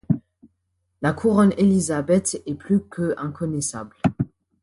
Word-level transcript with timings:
La 1.03 1.13
Couronne 1.13 1.53
Elisabeth 1.59 2.41
est 2.47 2.55
plus 2.55 2.81
que 2.89 3.13
inconnaissable. 3.19 3.95